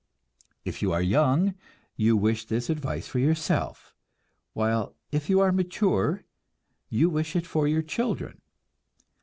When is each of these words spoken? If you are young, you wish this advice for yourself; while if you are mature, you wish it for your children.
If 0.65 0.81
you 0.81 0.91
are 0.93 1.01
young, 1.03 1.53
you 1.95 2.17
wish 2.17 2.45
this 2.45 2.71
advice 2.71 3.07
for 3.07 3.19
yourself; 3.19 3.93
while 4.53 4.95
if 5.11 5.29
you 5.29 5.39
are 5.41 5.51
mature, 5.51 6.23
you 6.89 7.07
wish 7.07 7.35
it 7.35 7.45
for 7.45 7.67
your 7.67 7.83
children. 7.83 8.41